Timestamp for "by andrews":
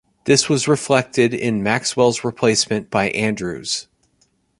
2.89-3.85